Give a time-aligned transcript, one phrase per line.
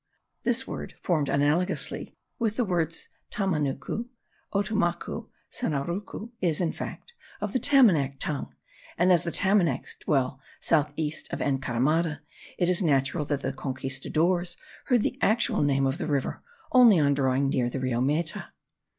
[0.41, 4.07] This word (formed analogously with the words Tamanacu,
[4.51, 8.51] Otomacu, Sinarucu) is, in fact, of the Tamanac tongue;
[8.97, 12.21] and, as the Tamanacs dwell south east of Encaramada,
[12.57, 16.41] it is natural that the conquistadores heard the actual name of the river
[16.71, 18.53] only on drawing near the Rio Meta.